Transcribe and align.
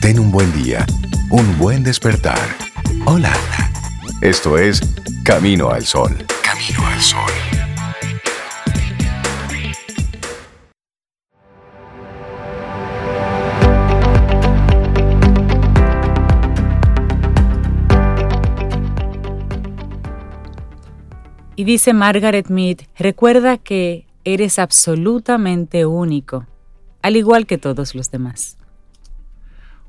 Ten 0.00 0.20
un 0.20 0.30
buen 0.30 0.52
día, 0.52 0.86
un 1.30 1.58
buen 1.58 1.82
despertar. 1.82 2.38
Hola. 3.04 3.32
Esto 4.20 4.56
es 4.56 4.80
Camino 5.24 5.70
al 5.70 5.84
Sol. 5.84 6.16
Camino 6.42 6.86
al 6.86 7.00
Sol. 7.00 7.32
Y 21.56 21.64
dice 21.64 21.92
Margaret 21.92 22.48
Mead, 22.50 22.78
recuerda 22.96 23.58
que 23.58 24.06
eres 24.24 24.60
absolutamente 24.60 25.86
único, 25.86 26.46
al 27.02 27.16
igual 27.16 27.46
que 27.46 27.58
todos 27.58 27.96
los 27.96 28.12
demás. 28.12 28.57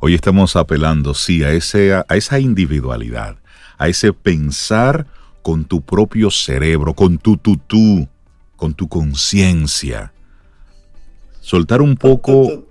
Hoy 0.02 0.14
estamos 0.14 0.56
apelando, 0.56 1.14
sí, 1.14 1.44
a, 1.44 1.52
ese, 1.52 1.94
a 1.94 2.06
esa 2.12 2.40
individualidad, 2.40 3.36
a 3.78 3.90
ese 3.90 4.14
pensar 4.14 5.06
con 5.42 5.66
tu 5.66 5.82
propio 5.82 6.32
cerebro, 6.32 6.94
con 6.94 7.18
tu 7.18 7.36
tú, 7.36 8.08
con 8.56 8.74
tu 8.74 8.88
conciencia. 8.88 10.14
Soltar 11.42 11.82
un 11.82 11.98
poco. 11.98 12.66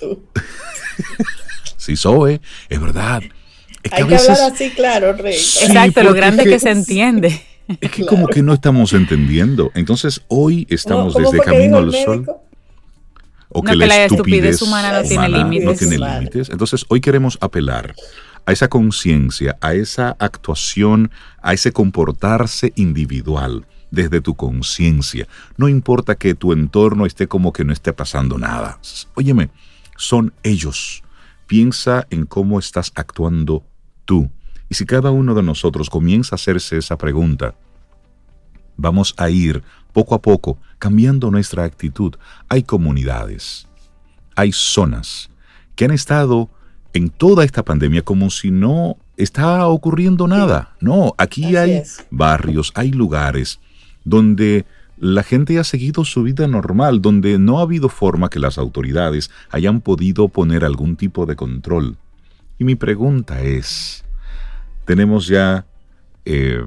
sí, 1.76 1.96
soy, 1.96 2.40
es 2.70 2.80
verdad. 2.80 3.22
Hay 3.90 4.06
que 4.06 4.16
hablar 4.16 4.40
así, 4.50 4.70
claro, 4.70 5.12
Rey. 5.12 5.34
Exacto, 5.34 6.02
lo 6.02 6.14
grande 6.14 6.44
que, 6.44 6.58
se 6.58 6.70
entiende. 6.70 7.42
Es 7.78 7.90
que 7.90 8.06
como 8.06 8.26
que 8.28 8.42
no 8.42 8.54
estamos 8.54 8.94
entendiendo. 8.94 9.70
Entonces 9.74 10.22
hoy 10.28 10.66
estamos 10.70 11.14
desde 11.14 11.40
Camino 11.40 11.76
al 11.76 11.92
Sol 11.92 12.26
o 13.48 13.62
que, 13.62 13.74
la, 13.74 14.04
estupidez, 14.04 14.60
humana 14.62 14.92
no 14.92 15.02
tiene 15.02 15.28
límites. 15.28 16.48
Entonces, 16.50 16.84
hoy 16.88 17.00
queremos 17.00 17.38
apelar 17.40 17.94
a 18.46 18.52
esa 18.52 18.68
conciencia, 18.68 19.56
a 19.60 19.74
esa 19.74 20.16
actuación, 20.18 21.10
a 21.42 21.54
ese 21.54 21.72
comportarse 21.72 22.72
individual 22.76 23.66
desde 23.90 24.20
tu 24.20 24.34
conciencia. 24.34 25.26
No 25.56 25.68
importa 25.68 26.14
que 26.14 26.34
tu 26.34 26.52
entorno 26.52 27.06
esté 27.06 27.26
como 27.26 27.52
que 27.52 27.64
no 27.64 27.72
esté 27.72 27.92
pasando 27.92 28.38
nada. 28.38 28.78
Óyeme, 29.14 29.50
son 29.96 30.32
ellos. 30.42 31.02
Piensa 31.46 32.06
en 32.10 32.26
cómo 32.26 32.58
estás 32.58 32.92
actuando 32.94 33.64
tú. 34.04 34.30
Y 34.68 34.74
si 34.74 34.84
cada 34.84 35.10
uno 35.10 35.34
de 35.34 35.42
nosotros 35.42 35.88
comienza 35.88 36.34
a 36.34 36.36
hacerse 36.36 36.76
esa 36.76 36.98
pregunta, 36.98 37.54
vamos 38.78 39.12
a 39.18 39.28
ir 39.28 39.62
poco 39.92 40.14
a 40.14 40.22
poco 40.22 40.56
cambiando 40.78 41.30
nuestra 41.30 41.64
actitud. 41.64 42.14
Hay 42.48 42.62
comunidades, 42.62 43.66
hay 44.34 44.52
zonas 44.52 45.28
que 45.76 45.84
han 45.84 45.90
estado 45.90 46.48
en 46.94 47.10
toda 47.10 47.44
esta 47.44 47.64
pandemia 47.64 48.02
como 48.02 48.30
si 48.30 48.50
no 48.50 48.96
está 49.18 49.66
ocurriendo 49.66 50.26
nada. 50.26 50.74
No, 50.80 51.14
aquí 51.18 51.56
hay 51.56 51.82
barrios, 52.10 52.72
hay 52.74 52.92
lugares 52.92 53.60
donde 54.04 54.64
la 54.96 55.22
gente 55.22 55.58
ha 55.58 55.64
seguido 55.64 56.04
su 56.04 56.22
vida 56.22 56.46
normal, 56.48 57.02
donde 57.02 57.38
no 57.38 57.58
ha 57.58 57.62
habido 57.62 57.88
forma 57.88 58.30
que 58.30 58.40
las 58.40 58.58
autoridades 58.58 59.30
hayan 59.50 59.80
podido 59.80 60.28
poner 60.28 60.64
algún 60.64 60.96
tipo 60.96 61.26
de 61.26 61.36
control. 61.36 61.96
Y 62.58 62.64
mi 62.64 62.74
pregunta 62.74 63.42
es, 63.42 64.04
tenemos 64.84 65.28
ya 65.28 65.66
eh, 66.24 66.64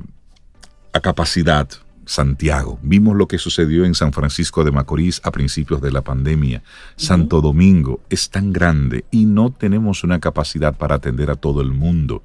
a 0.94 1.00
capacidad 1.02 1.68
Santiago. 2.06 2.80
Vimos 2.82 3.16
lo 3.16 3.28
que 3.28 3.38
sucedió 3.38 3.86
en 3.86 3.96
San 3.96 4.14
Francisco 4.14 4.64
de 4.64 4.72
Macorís 4.72 5.22
a 5.24 5.32
principios 5.32 5.82
de 5.82 5.92
la 5.92 6.02
pandemia. 6.02 6.64
Santo 6.96 7.42
Domingo 7.42 8.02
es 8.10 8.30
tan 8.30 8.52
grande 8.52 9.06
y 9.12 9.26
no 9.26 9.52
tenemos 9.52 10.04
una 10.04 10.20
capacidad 10.20 10.76
para 10.76 10.96
atender 10.96 11.30
a 11.30 11.36
todo 11.36 11.62
el 11.62 11.72
mundo. 11.72 12.24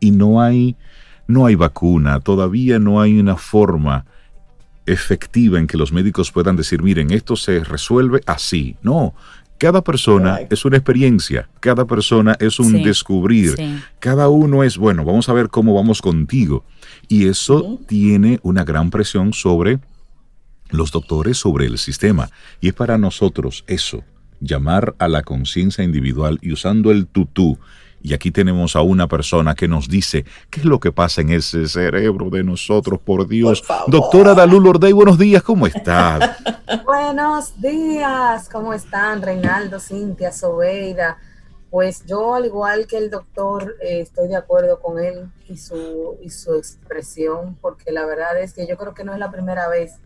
Y 0.00 0.12
no 0.12 0.40
hay, 0.40 0.76
no 1.26 1.46
hay 1.46 1.54
vacuna, 1.54 2.20
todavía 2.20 2.78
no 2.78 3.00
hay 3.00 3.18
una 3.18 3.36
forma 3.36 4.06
efectiva 4.86 5.58
en 5.58 5.66
que 5.66 5.76
los 5.76 5.92
médicos 5.92 6.32
puedan 6.32 6.56
decir, 6.56 6.82
miren, 6.82 7.10
esto 7.10 7.36
se 7.36 7.62
resuelve 7.62 8.20
así. 8.26 8.76
No, 8.82 9.14
cada 9.58 9.82
persona 9.82 10.38
es 10.48 10.64
una 10.64 10.76
experiencia, 10.76 11.48
cada 11.60 11.84
persona 11.84 12.36
es 12.38 12.60
un 12.60 12.82
descubrir, 12.82 13.56
cada 13.98 14.28
uno 14.28 14.62
es, 14.62 14.78
bueno, 14.78 15.04
vamos 15.04 15.28
a 15.28 15.32
ver 15.32 15.48
cómo 15.48 15.74
vamos 15.74 16.00
contigo. 16.00 16.64
Y 17.08 17.26
eso 17.28 17.80
tiene 17.86 18.38
una 18.42 18.64
gran 18.64 18.90
presión 18.90 19.32
sobre 19.32 19.78
los 20.68 20.92
doctores, 20.92 21.38
sobre 21.38 21.66
el 21.66 21.78
sistema. 21.78 22.30
Y 22.60 22.68
es 22.68 22.74
para 22.74 22.98
nosotros 22.98 23.64
eso, 23.66 24.04
llamar 24.40 24.94
a 24.98 25.08
la 25.08 25.22
conciencia 25.22 25.82
individual 25.82 26.38
y 26.42 26.52
usando 26.52 26.90
el 26.90 27.06
tutú. 27.06 27.58
Y 28.00 28.14
aquí 28.14 28.30
tenemos 28.30 28.76
a 28.76 28.82
una 28.82 29.08
persona 29.08 29.54
que 29.54 29.66
nos 29.66 29.88
dice 29.88 30.24
qué 30.50 30.60
es 30.60 30.66
lo 30.66 30.78
que 30.78 30.92
pasa 30.92 31.20
en 31.20 31.30
ese 31.30 31.66
cerebro 31.66 32.30
de 32.30 32.44
nosotros, 32.44 33.00
por 33.00 33.26
Dios. 33.26 33.64
Doctora 33.88 34.34
Dalú 34.34 34.60
Lordey, 34.60 34.92
buenos 34.92 35.18
días, 35.18 35.42
¿cómo 35.42 35.66
está? 35.66 36.36
buenos 36.84 37.60
días, 37.60 38.48
¿cómo 38.48 38.72
están? 38.72 39.22
Reinaldo, 39.22 39.80
Cintia, 39.80 40.30
Sobeida. 40.30 41.18
Pues 41.70 42.06
yo, 42.06 42.34
al 42.34 42.46
igual 42.46 42.86
que 42.86 42.96
el 42.96 43.10
doctor, 43.10 43.76
eh, 43.80 44.00
estoy 44.00 44.28
de 44.28 44.36
acuerdo 44.36 44.80
con 44.80 44.98
él 44.98 45.30
y 45.48 45.58
su, 45.58 46.16
y 46.22 46.30
su 46.30 46.54
expresión, 46.54 47.58
porque 47.60 47.92
la 47.92 48.06
verdad 48.06 48.40
es 48.40 48.54
que 48.54 48.66
yo 48.66 48.76
creo 48.76 48.94
que 48.94 49.04
no 49.04 49.12
es 49.12 49.18
la 49.18 49.30
primera 49.30 49.68
vez 49.68 49.96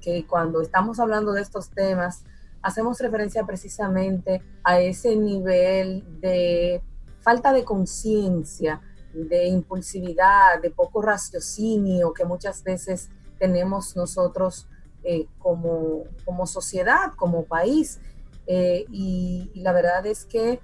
que 0.00 0.26
cuando 0.26 0.60
estamos 0.60 0.98
hablando 0.98 1.32
de 1.32 1.42
estos 1.42 1.70
temas, 1.70 2.24
hacemos 2.60 2.98
referencia 3.00 3.44
precisamente 3.44 4.42
a 4.64 4.80
ese 4.80 5.14
nivel 5.16 6.04
de 6.20 6.82
falta 7.20 7.52
de 7.52 7.64
conciencia, 7.64 8.80
de 9.12 9.46
impulsividad, 9.46 10.60
de 10.60 10.70
poco 10.70 11.02
raciocinio 11.02 12.12
que 12.12 12.24
muchas 12.24 12.62
veces 12.64 13.10
tenemos 13.38 13.96
nosotros 13.96 14.68
eh, 15.04 15.26
como, 15.38 16.04
como, 16.24 16.46
sociedad, 16.46 17.12
como 17.16 17.44
país. 17.44 18.00
Eh, 18.46 18.84
y, 18.90 19.50
la 19.54 19.72
verdad 19.72 20.06
es 20.06 20.24
que 20.24 20.60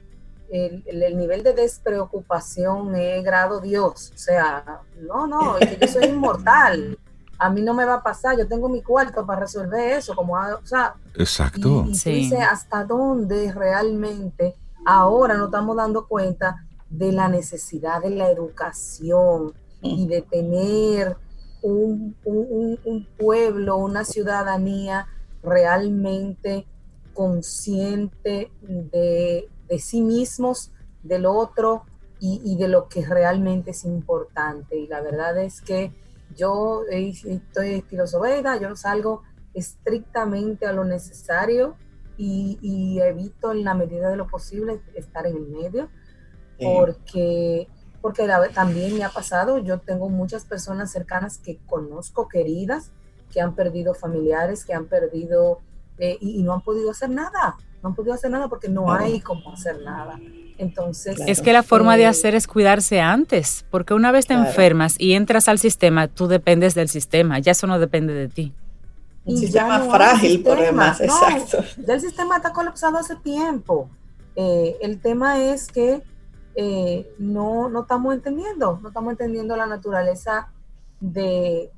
el, 0.51 1.17
nivel 1.17 1.43
de 1.43 1.53
despreocupación 1.53 2.95
es 2.95 3.23
grado 3.23 3.61
Dios. 3.61 4.13
O 4.15 4.19
sea, 4.19 4.83
no, 5.01 5.27
no, 5.27 5.59
es 5.59 5.77
que 5.77 5.87
yo 5.87 5.93
soy 5.93 6.05
inmortal. 6.11 6.99
A 7.39 7.51
mí 7.51 7.63
no 7.63 7.73
me 7.73 7.85
va 7.85 7.95
a 7.95 8.03
pasar, 8.03 8.37
yo 8.37 8.49
tengo 8.49 8.69
mi 8.69 8.83
cuarto 8.83 9.25
para 9.25 9.41
resolver 9.41 9.93
eso, 9.93 10.17
como, 10.17 10.35
o 10.35 10.67
sea, 10.67 10.95
exacto. 11.15 11.85
Y, 11.87 11.93
dice 11.93 12.39
hasta 12.39 12.85
dónde 12.85 13.53
realmente 13.53 14.57
ahora 14.85 15.35
nos 15.35 15.47
estamos 15.47 15.77
dando 15.77 16.09
cuenta 16.09 16.65
de 16.91 17.13
la 17.13 17.29
necesidad 17.29 18.03
de 18.03 18.11
la 18.11 18.29
educación 18.31 19.53
y 19.83 20.09
de 20.09 20.23
tener 20.23 21.17
un, 21.63 22.17
un 22.25 23.09
pueblo, 23.17 23.77
una 23.77 24.05
ciudadanía 24.05 25.07
realmente 25.43 26.67
consciente 27.19 28.53
de, 28.63 29.49
de 29.69 29.79
sí 29.79 30.01
mismos, 30.01 30.73
del 31.03 31.27
otro 31.27 31.85
y, 32.21 32.57
de 32.57 32.69
lo 32.69 32.89
que 32.89 33.07
realmente 33.07 33.71
es 33.71 33.85
importante. 33.85 34.77
Y 34.77 34.89
la 34.89 35.01
verdad 35.01 35.39
es 35.39 35.61
que 35.61 35.93
yo 36.35 36.83
estoy 36.91 37.75
estilo 37.75 38.07
Sobeida, 38.07 38.57
yo 38.61 38.75
salgo 38.75 39.23
estrictamente 39.55 40.67
a 40.67 40.73
lo 40.73 40.85
necesario 40.85 41.77
y, 42.17 42.99
evito 43.01 43.53
en 43.53 43.65
la 43.65 43.75
medida 43.75 44.11
de 44.11 44.17
lo 44.17 44.27
posible 44.27 44.81
estar 44.95 45.27
en 45.27 45.37
el 45.37 45.47
medio, 45.47 45.89
porque, 46.59 47.69
porque 48.03 48.29
también 48.53 48.97
me 48.97 49.05
ha 49.05 49.11
pasado, 49.11 49.59
yo 49.59 49.79
tengo 49.79 50.09
muchas 50.09 50.45
personas 50.45 50.91
cercanas 50.91 51.39
que 51.39 51.59
conozco, 51.67 52.27
queridas, 52.27 52.91
que 53.31 53.41
han 53.41 53.55
perdido 53.55 53.95
familiares, 53.95 54.65
que 54.65 54.75
han 54.75 54.87
perdido 54.87 55.61
eh, 55.99 56.17
y 56.21 56.43
no 56.43 56.55
han 56.55 56.63
podido 56.63 56.91
hacer 56.91 57.11
nada 57.11 57.57
no 57.83 57.91
han 57.91 57.95
podido 57.95 58.15
hacer 58.15 58.31
nada 58.31 58.49
porque 58.49 58.69
no 58.69 58.93
hay 58.93 59.21
cómo 59.21 59.53
hacer 59.53 59.81
nada. 59.83 60.19
Entonces, 60.59 61.19
es 61.27 61.41
que 61.41 61.53
la 61.53 61.63
forma 61.63 61.97
de 61.97 62.03
eh, 62.03 62.07
hacer 62.07 62.35
es 62.35 62.49
cuidarse 62.49 63.01
antes, 63.01 63.65
porque 63.71 63.95
una 63.95 64.11
vez 64.11 64.27
te 64.27 64.35
enfermas 64.35 64.97
y 64.99 65.13
entras 65.13 65.49
al 65.49 65.61
sistema, 65.61 66.09
tú 66.09 66.27
dependes 66.27 66.75
del 66.75 66.89
sistema, 66.89 67.39
ya 67.39 67.53
eso 67.53 67.69
no 67.69 67.79
depende 67.79 68.13
de 68.13 68.29
ti. 68.29 68.53
Un 69.25 69.37
sistema 69.37 69.81
frágil, 69.81 70.43
por 70.43 70.59
demás, 70.59 71.01
exacto. 71.01 71.59
el 71.87 72.01
sistema 72.01 72.37
está 72.37 72.53
colapsado 72.53 72.99
hace 72.99 73.15
tiempo. 73.17 73.89
Eh, 74.35 74.77
el 74.81 75.01
tema 75.01 75.41
es 75.41 75.69
que 75.69 76.03
eh, 76.57 77.09
no, 77.19 77.69
no 77.69 77.83
estamos 77.83 78.15
entendiendo, 78.15 78.81
no 78.83 78.89
estamos 78.89 79.13
entendiendo 79.13 79.57
la 79.57 79.67
naturaleza 79.67 80.51
de, 80.99 81.71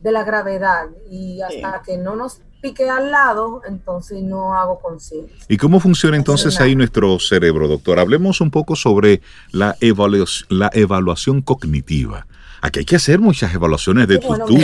de 0.00 0.12
la 0.12 0.24
gravedad 0.24 0.86
y 1.08 1.40
hasta 1.42 1.82
que 1.82 1.98
no 1.98 2.16
nos 2.16 2.42
pique 2.60 2.88
al 2.88 3.10
lado, 3.10 3.62
entonces 3.66 4.22
no 4.22 4.54
hago 4.54 4.80
conciencia. 4.80 5.36
¿Y 5.48 5.56
cómo 5.56 5.80
funciona 5.80 6.16
entonces 6.16 6.60
ahí 6.60 6.74
nuestro 6.74 7.18
cerebro, 7.18 7.68
doctor? 7.68 7.98
Hablemos 7.98 8.40
un 8.40 8.50
poco 8.50 8.76
sobre 8.76 9.20
la, 9.52 9.76
evaluación, 9.80 10.46
la 10.50 10.70
evaluación 10.72 11.42
cognitiva. 11.42 12.26
Aquí 12.60 12.80
hay 12.80 12.84
que 12.84 12.96
hacer 12.96 13.20
muchas 13.20 13.54
evaluaciones 13.54 14.08
de 14.08 14.18
tu 14.18 14.36
tú. 14.46 14.58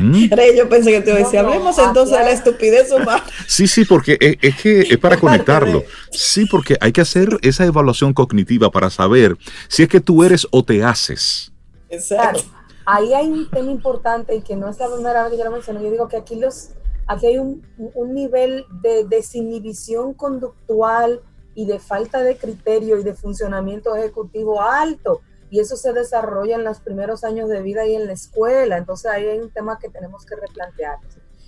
¿Mm? 0.00 0.28
Yo 0.56 0.68
pensé 0.68 0.92
que 0.92 1.00
te 1.00 1.12
decía, 1.12 1.40
hablemos 1.40 1.76
entonces 1.78 2.16
de 2.16 2.24
la 2.24 2.30
estupidez 2.30 2.92
humana. 2.92 3.24
Sí, 3.46 3.66
sí, 3.66 3.84
porque 3.84 4.16
es, 4.40 4.56
que 4.56 4.80
es 4.82 4.98
para 4.98 5.18
conectarlo. 5.18 5.82
Sí, 6.10 6.46
porque 6.46 6.76
hay 6.80 6.92
que 6.92 7.00
hacer 7.00 7.38
esa 7.42 7.64
evaluación 7.64 8.14
cognitiva 8.14 8.70
para 8.70 8.88
saber 8.88 9.36
si 9.68 9.82
es 9.82 9.88
que 9.88 10.00
tú 10.00 10.22
eres 10.22 10.46
o 10.50 10.64
te 10.64 10.84
haces. 10.84 11.52
Exacto. 11.90 12.44
Ahí 12.86 13.12
hay 13.12 13.26
un 13.26 13.50
tema 13.50 13.70
importante 13.70 14.34
y 14.34 14.42
que 14.42 14.56
no 14.56 14.68
es 14.68 14.78
la 14.78 14.88
primera 14.92 15.24
vez 15.24 15.36
que 15.36 15.44
lo 15.44 15.50
menciono. 15.50 15.82
Yo 15.82 15.90
digo 15.90 16.08
que 16.08 16.16
aquí 16.16 16.36
los 16.36 16.70
aquí 17.06 17.26
hay 17.26 17.38
un, 17.38 17.66
un 17.76 18.14
nivel 18.14 18.64
de 18.82 19.04
desinhibición 19.04 20.14
conductual 20.14 21.20
y 21.54 21.66
de 21.66 21.78
falta 21.78 22.22
de 22.22 22.36
criterio 22.36 22.98
y 22.98 23.02
de 23.02 23.14
funcionamiento 23.14 23.94
ejecutivo 23.96 24.60
alto. 24.62 25.20
Y 25.50 25.60
eso 25.60 25.76
se 25.76 25.92
desarrolla 25.92 26.56
en 26.56 26.64
los 26.64 26.80
primeros 26.80 27.24
años 27.24 27.48
de 27.48 27.60
vida 27.60 27.86
y 27.86 27.94
en 27.94 28.06
la 28.06 28.14
escuela. 28.14 28.78
Entonces 28.78 29.10
ahí 29.10 29.26
hay 29.26 29.38
un 29.38 29.50
tema 29.50 29.78
que 29.78 29.90
tenemos 29.90 30.24
que 30.24 30.36
replantear. 30.36 30.98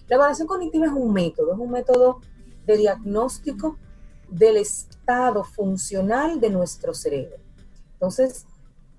La 0.09 0.17
evaluación 0.17 0.47
cognitiva 0.47 0.87
es 0.87 0.93
un 0.93 1.13
método, 1.13 1.55
es 1.55 1.59
un 1.59 1.71
método 1.71 2.21
de 2.67 2.77
diagnóstico 2.77 3.79
del 4.29 4.59
estado 4.59 5.45
funcional 5.45 6.41
de 6.41 6.51
nuestro 6.51 6.93
cerebro. 6.93 7.37
Entonces, 7.95 8.47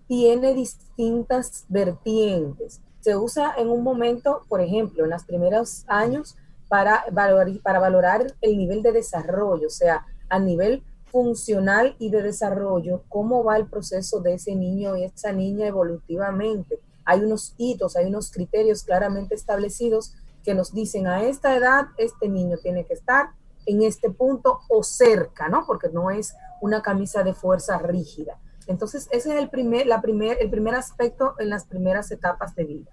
tiene 0.08 0.54
distintas 0.54 1.66
vertientes. 1.68 2.81
Se 3.01 3.16
usa 3.16 3.54
en 3.58 3.69
un 3.69 3.84
momento, 3.84 4.42
por 4.48 4.62
ejemplo, 4.62 5.04
en 5.04 5.12
los 5.12 5.24
primeros 5.24 5.84
años, 5.88 6.36
para 6.68 7.06
valorar, 7.12 7.60
para 7.62 7.80
valorar 7.80 8.34
el 8.42 8.58
nivel 8.58 8.82
de 8.82 8.92
desarrollo, 8.92 9.68
o 9.68 9.72
sea, 9.72 10.06
a 10.30 10.40
nivel 10.40 10.84
funcional 11.12 11.96
y 12.00 12.10
de 12.10 12.22
desarrollo, 12.22 13.04
cómo 13.08 13.44
va 13.44 13.58
el 13.58 13.68
proceso 13.68 14.20
de 14.20 14.34
ese 14.34 14.56
niño 14.56 14.98
y 14.98 15.06
esa 15.06 15.32
niña 15.32 15.68
evolutivamente. 15.68 16.80
Hay 17.06 17.22
unos 17.22 17.54
hitos, 17.58 17.96
hay 17.96 18.08
unos 18.08 18.32
criterios 18.32 18.84
claramente 18.84 19.36
establecidos 19.36 20.14
que 20.44 20.54
nos 20.54 20.74
dicen 20.74 21.08
a 21.08 21.24
esta 21.24 21.56
edad 21.56 21.88
este 21.98 22.28
niño 22.28 22.58
tiene 22.58 22.86
que 22.86 22.94
estar 22.94 23.30
en 23.66 23.82
este 23.84 24.10
punto 24.12 24.60
o 24.70 24.84
cerca, 24.84 25.48
¿no? 25.48 25.66
Porque 25.66 25.90
no 25.90 26.12
es 26.12 26.36
una 26.62 26.82
camisa 26.82 27.24
de 27.24 27.34
fuerza 27.34 27.78
rígida. 27.78 28.38
Entonces, 28.68 29.08
ese 29.12 29.30
es 29.34 29.42
el 29.42 29.50
primer, 29.50 29.88
la 29.88 30.02
primer, 30.02 30.38
el 30.42 30.50
primer 30.50 30.76
aspecto 30.76 31.36
en 31.40 31.50
las 31.50 31.66
primeras 31.66 32.12
etapas 32.12 32.56
de 32.56 32.66
vida. 32.66 32.92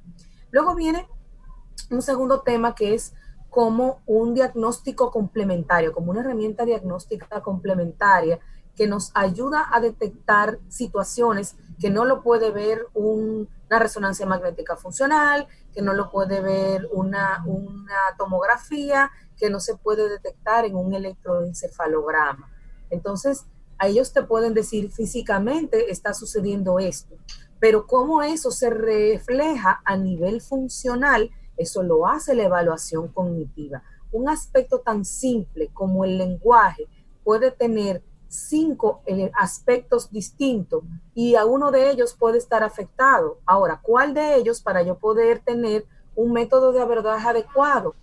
Luego 0.51 0.75
viene 0.75 1.09
un 1.91 2.03
segundo 2.03 2.43
tema 2.43 2.75
que 2.75 2.95
es 2.95 3.15
como 3.53 4.01
un 4.07 4.33
diagnóstico 4.33 5.11
complementario, 5.11 5.93
como 5.93 6.11
una 6.11 6.21
herramienta 6.21 6.65
diagnóstica 6.65 7.43
complementaria 7.43 8.41
que 8.75 8.87
nos 8.87 9.13
ayuda 9.13 9.69
a 9.71 9.79
detectar 9.79 10.59
situaciones 10.69 11.57
que 11.79 11.91
no 11.91 12.07
lo 12.07 12.23
puede 12.23 12.51
ver 12.51 12.87
una 12.95 13.79
resonancia 13.79 14.25
magnética 14.25 14.77
funcional, 14.77 15.47
que 15.75 15.83
no 15.83 15.93
lo 15.93 16.11
puede 16.11 16.41
ver 16.41 16.89
una, 16.93 17.45
una 17.45 18.17
tomografía, 18.17 19.11
que 19.37 19.51
no 19.51 19.61
se 19.61 19.77
puede 19.77 20.09
detectar 20.09 20.65
en 20.65 20.75
un 20.75 20.95
electroencefalograma. 20.95 22.51
Entonces, 22.89 23.45
a 23.77 23.87
ellos 23.87 24.15
te 24.15 24.23
pueden 24.23 24.55
decir 24.55 24.91
físicamente 24.91 25.91
está 25.91 26.15
sucediendo 26.15 26.79
esto, 26.79 27.17
pero 27.61 27.87
cómo 27.87 28.23
eso 28.23 28.51
se 28.51 28.71
refleja 28.71 29.83
a 29.85 29.99
nivel 29.99 30.41
funcional 30.41 31.31
eso 31.57 31.83
lo 31.83 32.07
hace 32.07 32.35
la 32.35 32.45
evaluación 32.45 33.09
cognitiva. 33.09 33.83
Un 34.11 34.29
aspecto 34.29 34.81
tan 34.81 35.05
simple 35.05 35.71
como 35.73 36.05
el 36.05 36.19
lenguaje 36.19 36.87
puede 37.25 37.51
tener 37.51 38.03
cinco 38.29 39.03
eh, 39.07 39.31
aspectos 39.35 40.11
distintos 40.11 40.83
y 41.15 41.35
a 41.35 41.45
uno 41.45 41.71
de 41.71 41.91
ellos 41.91 42.15
puede 42.15 42.39
estar 42.39 42.63
afectado. 42.63 43.39
Ahora, 43.45 43.81
¿cuál 43.83 44.15
de 44.15 44.37
ellos 44.37 44.63
para 44.63 44.83
yo 44.83 44.99
poder 44.99 45.41
tener 45.41 45.87
un 46.17 46.33
método 46.33 46.73
de 46.73 46.81
abordaje 46.81 47.29
adecuado? 47.29 47.95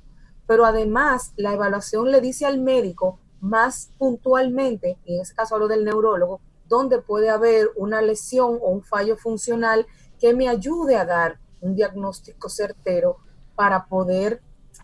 Pero 0.47 0.65
además, 0.65 1.33
la 1.35 1.53
evaluación 1.53 2.11
le 2.11 2.21
dice 2.21 2.45
al 2.45 2.59
médico 2.59 3.19
más 3.41 3.91
puntualmente, 3.97 4.97
y 5.05 5.15
en 5.15 5.21
este 5.21 5.35
caso 5.35 5.55
hablo 5.55 5.67
del 5.67 5.85
neurólogo, 5.85 6.41
donde 6.67 7.01
puede 7.01 7.29
haber 7.29 7.69
una 7.75 8.01
lesión 8.01 8.59
o 8.61 8.69
un 8.69 8.83
fallo 8.83 9.17
funcional 9.17 9.87
que 10.19 10.33
me 10.33 10.47
ayude 10.47 10.95
a 10.95 11.05
dar 11.05 11.39
un 11.61 11.75
diagnóstico 11.75 12.49
certero 12.49 13.17
para 13.59 13.87
poder 13.87 14.41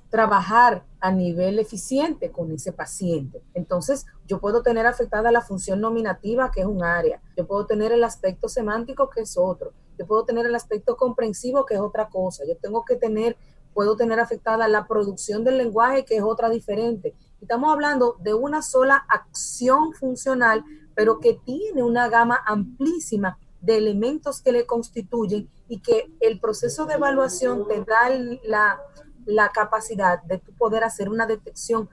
trabajar 0.09 0.83
a 0.99 1.09
nivel 1.09 1.59
eficiente 1.59 2.29
con 2.29 2.51
ese 2.51 2.73
paciente. 2.73 3.41
Entonces, 3.53 4.05
yo 4.27 4.41
puedo 4.41 4.63
tener 4.63 4.85
afectada 4.85 5.31
la 5.31 5.39
función 5.39 5.79
nominativa, 5.79 6.51
que 6.51 6.59
es 6.59 6.67
un 6.67 6.83
área, 6.83 7.21
yo 7.37 7.47
puedo 7.47 7.65
tener 7.65 7.93
el 7.93 8.03
aspecto 8.03 8.49
semántico, 8.49 9.09
que 9.09 9.21
es 9.21 9.37
otro, 9.37 9.71
yo 9.97 10.05
puedo 10.05 10.25
tener 10.25 10.45
el 10.45 10.55
aspecto 10.55 10.97
comprensivo, 10.97 11.65
que 11.65 11.75
es 11.75 11.79
otra 11.79 12.09
cosa, 12.09 12.43
yo 12.45 12.57
tengo 12.57 12.83
que 12.83 12.97
tener, 12.97 13.37
puedo 13.73 13.95
tener 13.95 14.19
afectada 14.19 14.67
la 14.67 14.87
producción 14.87 15.45
del 15.45 15.57
lenguaje, 15.57 16.03
que 16.03 16.17
es 16.17 16.23
otra 16.23 16.49
diferente. 16.49 17.15
Estamos 17.39 17.71
hablando 17.71 18.17
de 18.19 18.33
una 18.33 18.61
sola 18.61 19.05
acción 19.07 19.93
funcional, 19.93 20.65
pero 20.95 21.21
que 21.21 21.39
tiene 21.45 21.81
una 21.81 22.09
gama 22.09 22.41
amplísima 22.45 23.37
de 23.65 23.77
elementos 23.77 24.41
que 24.41 24.51
le 24.51 24.65
constituyen 24.65 25.49
y 25.67 25.79
que 25.79 26.11
el 26.19 26.39
proceso 26.39 26.85
de 26.85 26.95
evaluación 26.95 27.67
te 27.67 27.83
da 27.83 28.09
la, 28.43 28.79
la 29.25 29.49
capacidad 29.49 30.21
de 30.23 30.39
poder 30.57 30.83
hacer 30.83 31.09
una 31.09 31.25
detección 31.25 31.89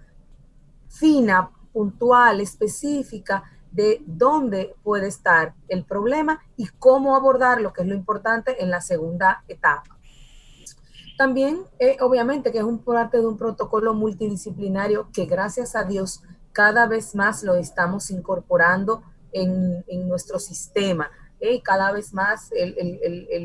fina, 0.88 1.50
puntual, 1.72 2.40
específica 2.40 3.44
de 3.70 4.02
dónde 4.06 4.76
puede 4.82 5.08
estar 5.08 5.54
el 5.68 5.84
problema 5.84 6.42
y 6.56 6.66
cómo 6.78 7.16
abordarlo, 7.16 7.72
que 7.72 7.82
es 7.82 7.88
lo 7.88 7.94
importante 7.94 8.62
en 8.62 8.70
la 8.70 8.82
segunda 8.82 9.42
etapa. 9.48 9.98
También, 11.16 11.62
eh, 11.78 11.96
obviamente, 12.00 12.52
que 12.52 12.58
es 12.58 12.64
un 12.64 12.78
parte 12.80 13.18
de 13.18 13.26
un 13.26 13.38
protocolo 13.38 13.94
multidisciplinario 13.94 15.08
que 15.12 15.24
gracias 15.24 15.74
a 15.74 15.84
Dios 15.84 16.22
cada 16.52 16.86
vez 16.86 17.14
más 17.14 17.42
lo 17.42 17.54
estamos 17.54 18.10
incorporando 18.10 19.02
en, 19.32 19.82
en 19.86 20.08
nuestro 20.08 20.38
sistema 20.38 21.10
cada 21.64 21.92
vez 21.92 22.14
más 22.14 22.50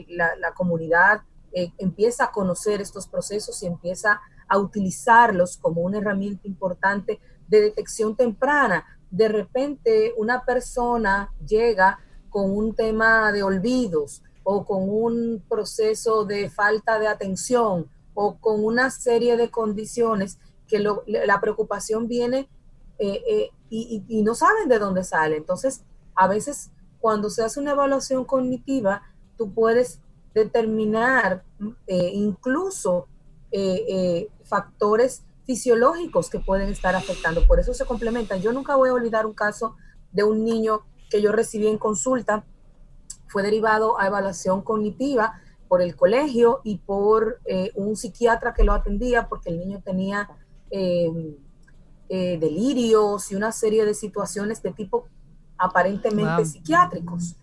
la, 0.08 0.52
comunidad 0.54 1.22
eh, 1.52 1.72
empieza 1.78 2.26
a 2.26 2.32
conocer 2.32 2.82
estos 2.82 3.08
procesos 3.08 3.62
y 3.64 3.66
empieza 3.66 4.22
a 4.48 4.60
utilizarlos 4.60 5.58
como 5.58 5.82
una 5.82 5.98
herramienta 5.98 6.48
importante 6.48 7.20
de 7.48 7.62
detección 7.62 8.16
temprana. 8.16 8.86
De 9.10 9.28
repente 9.28 10.14
una 10.18 10.46
persona 10.46 11.34
llega 11.46 12.00
con 12.30 12.56
un 12.56 12.76
tema 12.76 13.32
de 13.32 13.44
olvidos 13.44 14.22
o 14.44 14.66
con 14.66 14.90
un 14.90 15.44
proceso 15.50 16.26
de 16.26 16.50
falta 16.50 17.00
de 17.00 17.08
atención 17.08 17.90
o 18.14 18.38
con 18.40 18.64
una 18.64 18.92
serie 18.92 19.38
de 19.38 19.50
condiciones 19.50 20.38
que 20.68 20.80
la 20.80 21.42
preocupación 21.42 22.08
viene 22.08 22.50
eh, 23.00 23.22
eh, 23.28 23.50
y, 23.70 24.04
y, 24.08 24.24
no 24.24 24.34
saben 24.34 24.68
de 24.68 24.80
dónde 24.80 25.04
sale. 25.04 25.38
Entonces, 25.38 25.84
a 26.16 26.28
veces 26.28 26.72
cuando 27.00 27.30
se 27.30 27.44
hace 27.44 27.60
una 27.60 27.72
evaluación 27.72 28.26
cognitiva, 28.26 29.04
tú 29.38 29.54
puedes 29.54 30.00
determinar 30.34 31.44
eh, 31.88 32.12
incluso 32.14 33.08
eh, 33.52 33.86
eh, 33.88 34.30
factores 34.44 35.24
fisiológicos 35.46 36.30
que 36.30 36.40
pueden 36.40 36.70
estar 36.70 36.96
afectando. 36.96 37.48
Por 37.48 37.60
eso 37.60 37.74
se 37.74 37.86
complementan. 37.86 38.42
Yo 38.42 38.52
nunca 38.52 38.76
voy 38.76 38.90
a 38.90 38.94
olvidar 38.94 39.26
un 39.26 39.34
caso 39.34 39.76
de 40.12 40.24
un 40.24 40.44
niño 40.44 40.82
que 41.10 41.22
yo 41.22 41.32
recibí 41.32 41.68
en 41.68 41.78
consulta. 41.78 42.46
Fue 43.28 43.44
derivado 43.44 44.00
a 44.00 44.08
evaluación 44.08 44.62
cognitiva 44.62 45.42
por 45.68 45.82
el 45.82 45.96
colegio 45.96 46.62
y 46.64 46.78
por 46.78 47.42
un 47.76 47.98
psiquiatra 47.98 48.54
que 48.54 48.64
lo 48.64 48.72
atendía 48.74 49.28
porque 49.28 49.50
el 49.50 49.60
niño 49.60 49.82
tenía 49.84 50.30
delirios 52.10 53.32
y 53.32 53.36
una 53.36 53.52
serie 53.52 53.84
de 53.86 53.94
situaciones 53.94 54.62
de 54.64 54.72
tipo 54.72 55.08
aparentemente 55.58 56.46
psiquiátricos. 56.46 57.36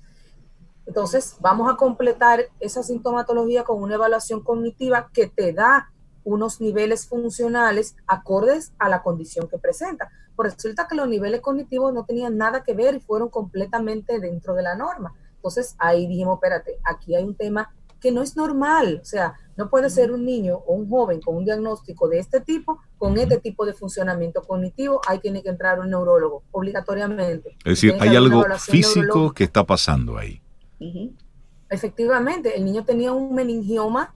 Entonces, 0.87 1.37
vamos 1.41 1.73
a 1.73 1.77
completar 1.77 2.47
esa 2.61 2.83
sintomatología 2.83 3.65
con 3.65 3.83
una 3.83 3.95
evaluación 3.95 4.43
cognitiva 4.43 5.11
que 5.13 5.27
te 5.27 5.53
da 5.53 5.91
unos 6.25 6.61
niveles 6.61 7.07
funcionales 7.07 7.97
acordes 8.07 8.73
a 8.79 8.89
la 8.89 9.03
condición 9.03 9.49
que 9.49 9.59
presenta. 9.59 10.11
Por 10.37 10.47
resulta 10.47 10.89
que 10.89 10.97
los 10.97 11.09
niveles 11.09 11.41
cognitivos 11.41 11.93
no 11.93 12.05
tenían 12.05 12.37
nada 12.37 12.65
que 12.65 12.75
ver 12.75 12.95
y 12.95 13.01
fueron 13.01 13.29
completamente 13.29 14.19
dentro 14.21 14.55
de 14.55 14.63
la 14.63 14.75
norma. 14.75 15.15
Entonces, 15.37 15.77
ahí 15.79 16.07
dijimos, 16.07 16.37
espérate, 16.37 16.79
aquí 16.85 17.15
hay 17.15 17.25
un 17.25 17.37
tema 17.37 17.73
que 18.01 18.11
no 18.11 18.23
es 18.23 18.37
normal. 18.37 19.01
O 19.01 19.05
sea, 19.05 19.35
no 19.57 19.71
puede 19.71 19.91
ser 19.91 20.13
un 20.13 20.25
niño 20.25 20.57
o 20.67 20.75
un 20.75 20.89
joven 20.89 21.21
con 21.21 21.37
un 21.37 21.45
diagnóstico 21.45 22.09
de 22.09 22.19
este 22.19 22.41
tipo, 22.41 22.81
con 22.99 23.17
este 23.19 23.39
tipo 23.39 23.65
de 23.65 23.73
funcionamiento 23.73 24.43
cognitivo, 24.43 25.01
ahí 25.07 25.19
tiene 25.19 25.43
que 25.43 25.49
entrar 25.49 25.81
un 25.81 25.91
neurólogo, 25.91 26.43
obligatoriamente. 26.51 27.57
Es 27.65 27.81
decir, 27.81 27.97
hay 28.01 28.17
algo 28.17 28.45
físico 28.59 29.33
que 29.33 29.45
está 29.45 29.65
pasando 29.65 30.19
ahí. 30.19 30.41
Efectivamente, 31.69 32.57
el 32.57 32.65
niño 32.65 32.85
tenía 32.85 33.13
un 33.13 33.35
meningioma 33.35 34.15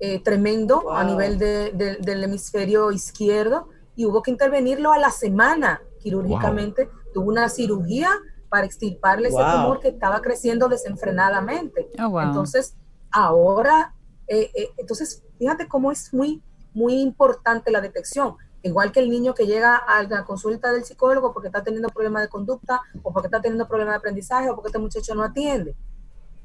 eh, 0.00 0.20
tremendo 0.22 0.92
a 0.92 1.04
nivel 1.04 1.38
del 1.38 2.24
hemisferio 2.24 2.92
izquierdo 2.92 3.68
y 3.96 4.06
hubo 4.06 4.22
que 4.22 4.30
intervenirlo 4.30 4.92
a 4.92 4.98
la 4.98 5.10
semana 5.10 5.82
quirúrgicamente. 6.00 6.88
Tuvo 7.12 7.28
una 7.28 7.48
cirugía 7.48 8.10
para 8.48 8.64
extirparle 8.64 9.28
ese 9.28 9.38
tumor 9.38 9.80
que 9.80 9.88
estaba 9.88 10.20
creciendo 10.20 10.68
desenfrenadamente. 10.68 11.90
Oh, 11.98 12.20
entonces, 12.20 12.76
ahora, 13.10 13.94
eh, 14.28 14.50
eh, 14.54 14.70
entonces, 14.76 15.22
fíjate 15.38 15.68
cómo 15.68 15.90
es 15.90 16.12
muy, 16.12 16.42
muy 16.74 17.00
importante 17.00 17.70
la 17.70 17.80
detección. 17.80 18.36
Igual 18.62 18.92
que 18.92 19.00
el 19.00 19.08
niño 19.08 19.34
que 19.34 19.46
llega 19.46 19.76
a 19.76 20.02
la 20.02 20.24
consulta 20.24 20.72
del 20.72 20.84
psicólogo 20.84 21.32
porque 21.32 21.48
está 21.48 21.62
teniendo 21.62 21.88
problemas 21.88 22.22
de 22.22 22.28
conducta 22.28 22.80
o 23.02 23.12
porque 23.12 23.28
está 23.28 23.40
teniendo 23.40 23.68
problemas 23.68 23.94
de 23.94 23.98
aprendizaje 23.98 24.50
o 24.50 24.54
porque 24.54 24.68
este 24.68 24.78
muchacho 24.78 25.14
no 25.14 25.22
atiende. 25.22 25.76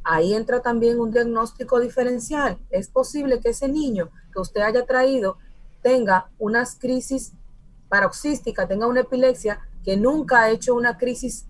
Ahí 0.03 0.33
entra 0.33 0.61
también 0.61 0.99
un 0.99 1.11
diagnóstico 1.11 1.79
diferencial. 1.79 2.59
Es 2.69 2.89
posible 2.89 3.39
que 3.39 3.49
ese 3.49 3.67
niño 3.67 4.09
que 4.31 4.39
usted 4.39 4.61
haya 4.61 4.85
traído 4.85 5.37
tenga 5.81 6.29
unas 6.37 6.75
crisis 6.75 7.33
paroxísticas, 7.89 8.67
tenga 8.67 8.87
una 8.87 9.01
epilepsia 9.01 9.59
que 9.83 9.97
nunca 9.97 10.41
ha 10.41 10.49
hecho 10.51 10.75
una 10.75 10.97
crisis 10.97 11.45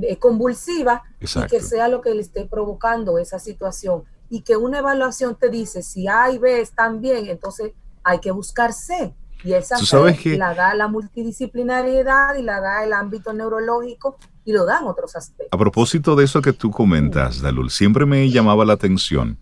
eh, 0.00 0.16
convulsiva 0.18 1.02
y 1.20 1.26
que 1.48 1.60
sea 1.60 1.88
lo 1.88 2.00
que 2.00 2.14
le 2.14 2.22
esté 2.22 2.46
provocando 2.46 3.18
esa 3.18 3.38
situación. 3.38 4.04
Y 4.30 4.42
que 4.42 4.56
una 4.56 4.78
evaluación 4.78 5.36
te 5.36 5.50
dice 5.50 5.82
si 5.82 6.08
A 6.08 6.30
y 6.30 6.38
B 6.38 6.60
están 6.60 7.00
bien, 7.00 7.26
entonces 7.26 7.72
hay 8.02 8.20
que 8.20 8.30
buscar 8.30 8.72
C. 8.72 9.14
Y 9.42 9.52
esa 9.52 9.76
C 9.76 10.36
la 10.36 10.54
da 10.54 10.74
la 10.74 10.88
multidisciplinariedad 10.88 12.36
y 12.36 12.42
la 12.42 12.60
da 12.60 12.84
el 12.84 12.92
ámbito 12.92 13.32
neurológico 13.32 14.16
y 14.44 14.52
lo 14.52 14.64
dan 14.66 14.84
otros 14.84 15.16
aspectos. 15.16 15.48
A 15.50 15.58
propósito 15.58 16.14
de 16.14 16.24
eso 16.24 16.40
que 16.42 16.52
tú 16.52 16.70
comentas, 16.70 17.40
Dalul, 17.40 17.70
siempre 17.70 18.06
me 18.06 18.30
llamaba 18.30 18.64
la 18.64 18.74
atención 18.74 19.38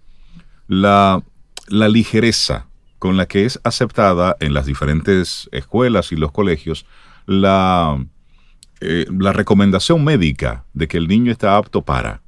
la, 0.69 1.23
la 1.69 1.89
ligereza 1.89 2.67
con 2.99 3.17
la 3.17 3.27
que 3.27 3.45
es 3.45 3.61
aceptada 3.65 4.37
en 4.41 4.55
las 4.55 4.67
diferentes 4.67 5.49
escuelas 5.53 6.13
y 6.13 6.17
los 6.17 6.33
colegios 6.33 6.87
la, 7.27 8.05
eh, 8.81 9.07
la 9.11 9.33
recomendación 9.33 10.05
médica 10.05 10.65
de 10.73 10.89
que 10.89 10.97
el 10.97 11.09
niño 11.09 11.31
está 11.31 11.57
apto 11.57 11.83
para. 11.83 12.23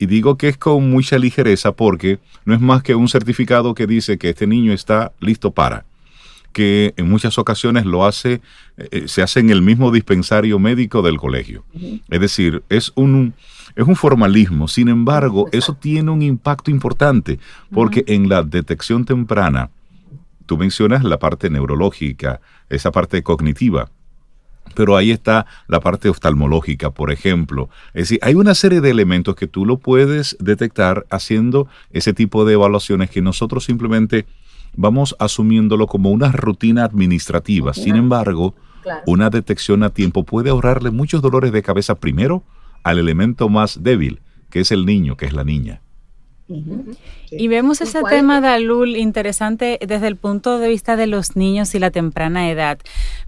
Y 0.00 0.06
digo 0.06 0.38
que 0.38 0.48
es 0.48 0.56
con 0.56 0.90
mucha 0.90 1.18
ligereza 1.18 1.72
porque 1.72 2.18
no 2.46 2.54
es 2.54 2.60
más 2.60 2.82
que 2.82 2.94
un 2.94 3.06
certificado 3.06 3.74
que 3.74 3.86
dice 3.86 4.16
que 4.16 4.30
este 4.30 4.46
niño 4.46 4.72
está 4.72 5.12
listo 5.20 5.50
para 5.52 5.84
que 6.52 6.94
en 6.96 7.08
muchas 7.08 7.38
ocasiones 7.38 7.84
lo 7.84 8.04
hace, 8.04 8.40
eh, 8.76 8.88
eh, 8.90 9.08
se 9.08 9.22
hace 9.22 9.40
en 9.40 9.50
el 9.50 9.62
mismo 9.62 9.92
dispensario 9.92 10.58
médico 10.58 11.02
del 11.02 11.18
colegio. 11.18 11.64
Es 12.08 12.20
decir, 12.20 12.64
es 12.70 12.92
un, 12.96 13.34
es 13.76 13.86
un 13.86 13.94
formalismo. 13.94 14.66
Sin 14.66 14.88
embargo, 14.88 15.48
eso 15.52 15.74
tiene 15.74 16.10
un 16.10 16.22
impacto 16.22 16.70
importante 16.70 17.38
porque 17.70 18.02
en 18.08 18.28
la 18.28 18.42
detección 18.42 19.04
temprana, 19.04 19.70
tú 20.46 20.56
mencionas 20.56 21.04
la 21.04 21.18
parte 21.18 21.50
neurológica, 21.50 22.40
esa 22.68 22.90
parte 22.90 23.22
cognitiva. 23.22 23.90
Pero 24.74 24.96
ahí 24.96 25.10
está 25.10 25.46
la 25.66 25.80
parte 25.80 26.08
oftalmológica, 26.08 26.90
por 26.90 27.10
ejemplo. 27.10 27.68
Es 27.92 28.04
decir, 28.04 28.18
hay 28.22 28.34
una 28.34 28.54
serie 28.54 28.80
de 28.80 28.90
elementos 28.90 29.34
que 29.34 29.46
tú 29.46 29.66
lo 29.66 29.78
puedes 29.78 30.36
detectar 30.38 31.06
haciendo 31.10 31.66
ese 31.90 32.12
tipo 32.12 32.44
de 32.44 32.54
evaluaciones 32.54 33.10
que 33.10 33.20
nosotros 33.20 33.64
simplemente 33.64 34.26
vamos 34.76 35.16
asumiéndolo 35.18 35.86
como 35.86 36.10
una 36.10 36.30
rutina 36.30 36.84
administrativa. 36.84 37.74
Sin 37.74 37.96
embargo, 37.96 38.54
una 39.06 39.30
detección 39.30 39.82
a 39.82 39.90
tiempo 39.90 40.24
puede 40.24 40.50
ahorrarle 40.50 40.90
muchos 40.90 41.20
dolores 41.20 41.52
de 41.52 41.62
cabeza 41.62 41.96
primero 41.96 42.44
al 42.82 42.98
elemento 42.98 43.48
más 43.48 43.82
débil, 43.82 44.20
que 44.50 44.60
es 44.60 44.70
el 44.72 44.86
niño, 44.86 45.16
que 45.16 45.26
es 45.26 45.32
la 45.32 45.44
niña. 45.44 45.82
Y 47.30 47.48
vemos 47.48 47.80
ese 47.80 48.02
tema, 48.02 48.40
Dalul, 48.40 48.96
interesante 48.96 49.78
desde 49.86 50.08
el 50.08 50.16
punto 50.16 50.58
de 50.58 50.68
vista 50.68 50.96
de 50.96 51.06
los 51.06 51.36
niños 51.36 51.74
y 51.74 51.78
la 51.78 51.90
temprana 51.90 52.50
edad. 52.50 52.78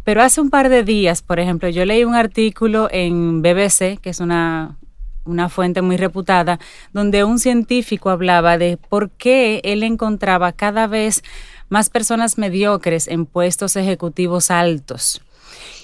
Pero 0.04 0.22
hace 0.22 0.40
un 0.40 0.50
par 0.50 0.68
de 0.68 0.82
días, 0.82 1.22
por 1.22 1.38
ejemplo, 1.38 1.68
yo 1.68 1.84
leí 1.84 2.04
un 2.04 2.14
artículo 2.14 2.88
en 2.90 3.42
BBC, 3.42 3.98
que 4.00 4.10
es 4.10 4.20
una 4.20 4.76
una 5.24 5.48
fuente 5.48 5.82
muy 5.82 5.96
reputada, 5.96 6.58
donde 6.92 7.22
un 7.22 7.38
científico 7.38 8.10
hablaba 8.10 8.58
de 8.58 8.76
por 8.76 9.10
qué 9.10 9.60
él 9.62 9.84
encontraba 9.84 10.52
cada 10.52 10.88
vez 10.88 11.22
más 11.68 11.90
personas 11.90 12.38
mediocres 12.38 13.06
en 13.08 13.26
puestos 13.26 13.76
ejecutivos 13.76 14.50
altos. 14.50 15.22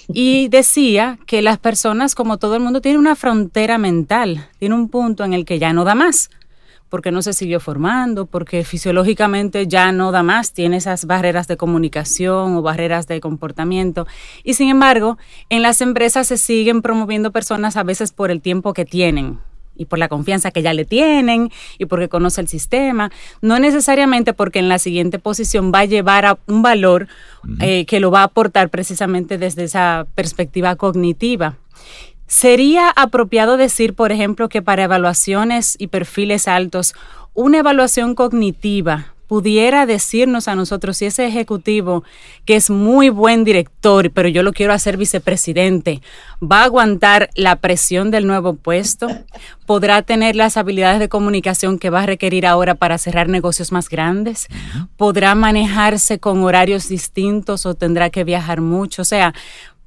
Y 0.09 0.47
decía 0.49 1.19
que 1.25 1.41
las 1.41 1.57
personas, 1.57 2.15
como 2.15 2.37
todo 2.37 2.55
el 2.55 2.61
mundo, 2.61 2.81
tienen 2.81 2.99
una 2.99 3.15
frontera 3.15 3.77
mental, 3.77 4.45
tiene 4.57 4.75
un 4.75 4.89
punto 4.89 5.23
en 5.23 5.33
el 5.33 5.45
que 5.45 5.57
ya 5.57 5.71
no 5.71 5.85
da 5.85 5.95
más 5.95 6.29
porque 6.89 7.11
no 7.11 7.21
se 7.21 7.33
siguió 7.33 7.59
formando, 7.59 8.25
porque 8.25 8.63
fisiológicamente 8.63 9.67
ya 9.67 9.91
no 9.91 10.11
da 10.11 10.23
más, 10.23 10.53
tiene 10.53 10.77
esas 10.77 11.05
barreras 11.05 11.47
de 11.47 11.57
comunicación 11.57 12.55
o 12.55 12.61
barreras 12.61 13.07
de 13.07 13.21
comportamiento. 13.21 14.07
Y 14.43 14.55
sin 14.55 14.69
embargo, 14.69 15.17
en 15.49 15.61
las 15.61 15.81
empresas 15.81 16.27
se 16.27 16.37
siguen 16.37 16.81
promoviendo 16.81 17.31
personas 17.31 17.77
a 17.77 17.83
veces 17.83 18.11
por 18.11 18.31
el 18.31 18.41
tiempo 18.41 18.73
que 18.73 18.85
tienen 18.85 19.39
y 19.79 19.85
por 19.85 19.97
la 19.97 20.09
confianza 20.09 20.51
que 20.51 20.61
ya 20.61 20.73
le 20.73 20.83
tienen 20.83 21.49
y 21.77 21.85
porque 21.85 22.09
conoce 22.09 22.41
el 22.41 22.49
sistema, 22.49 23.11
no 23.41 23.59
necesariamente 23.59 24.33
porque 24.33 24.59
en 24.59 24.67
la 24.67 24.77
siguiente 24.77 25.19
posición 25.19 25.71
va 25.73 25.79
a 25.79 25.85
llevar 25.85 26.25
a 26.25 26.37
un 26.47 26.61
valor 26.61 27.07
eh, 27.61 27.85
que 27.85 28.01
lo 28.01 28.11
va 28.11 28.19
a 28.19 28.25
aportar 28.25 28.69
precisamente 28.69 29.37
desde 29.37 29.63
esa 29.63 30.05
perspectiva 30.15 30.75
cognitiva. 30.75 31.57
¿Sería 32.29 32.91
apropiado 32.91 33.57
decir, 33.57 33.95
por 33.95 34.11
ejemplo, 34.11 34.49
que 34.49 34.61
para 34.61 34.83
evaluaciones 34.83 35.75
y 35.79 35.87
perfiles 35.87 36.47
altos, 36.47 36.93
una 37.33 37.57
evaluación 37.57 38.13
cognitiva 38.13 39.15
pudiera 39.25 39.87
decirnos 39.87 40.47
a 40.47 40.53
nosotros 40.53 40.97
si 40.97 41.05
ese 41.05 41.25
ejecutivo, 41.25 42.03
que 42.45 42.55
es 42.55 42.69
muy 42.69 43.09
buen 43.09 43.43
director, 43.43 44.11
pero 44.11 44.29
yo 44.29 44.43
lo 44.43 44.53
quiero 44.53 44.73
hacer 44.73 44.95
vicepresidente, 44.95 46.01
va 46.39 46.61
a 46.61 46.65
aguantar 46.65 47.31
la 47.33 47.55
presión 47.55 48.11
del 48.11 48.27
nuevo 48.27 48.53
puesto? 48.53 49.07
¿Podrá 49.65 50.03
tener 50.03 50.35
las 50.35 50.55
habilidades 50.55 50.99
de 50.99 51.09
comunicación 51.09 51.79
que 51.79 51.89
va 51.89 52.03
a 52.03 52.05
requerir 52.05 52.45
ahora 52.45 52.75
para 52.75 52.99
cerrar 52.99 53.27
negocios 53.27 53.71
más 53.71 53.89
grandes? 53.89 54.47
¿Podrá 54.97 55.33
manejarse 55.33 56.19
con 56.19 56.43
horarios 56.43 56.89
distintos 56.89 57.65
o 57.65 57.73
tendrá 57.73 58.11
que 58.11 58.23
viajar 58.23 58.61
mucho? 58.61 59.01
O 59.01 59.05
sea, 59.05 59.33